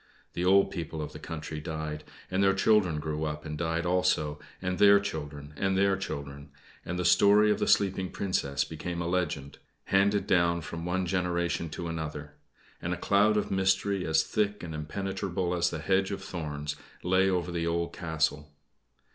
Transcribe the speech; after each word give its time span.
The 0.33 0.43
old 0.43 0.71
people 0.71 0.99
of 0.99 1.13
the 1.13 1.19
country 1.19 1.59
died, 1.59 2.03
and 2.31 2.41
their 2.43 2.55
children 2.55 2.99
grew 2.99 3.23
up 3.23 3.45
and 3.45 3.55
died 3.55 3.85
also, 3.85 4.39
and 4.59 4.79
their 4.79 4.99
children, 4.99 5.53
and 5.55 5.77
their 5.77 5.95
children, 5.95 6.49
and 6.83 6.97
the 6.97 7.05
story 7.05 7.51
of 7.51 7.59
the 7.59 7.67
sleeping 7.67 8.09
Princess 8.09 8.63
became 8.63 8.99
a 8.99 9.07
legend, 9.07 9.59
handed 9.83 10.25
down 10.25 10.61
from 10.61 10.85
one 10.85 11.05
generation 11.05 11.69
to 11.69 11.87
another; 11.87 12.33
and 12.81 12.95
a 12.95 12.97
cloud 12.97 13.37
of 13.37 13.51
mystery, 13.51 14.03
as 14.03 14.23
thick 14.23 14.63
and 14.63 14.73
impenetrable 14.73 15.53
as 15.53 15.69
the 15.69 15.77
hedge 15.77 16.09
of 16.09 16.23
thorns, 16.23 16.75
lay 17.03 17.29
over 17.29 17.51
the 17.51 17.67
old 17.67 17.93
castle. 17.93 18.49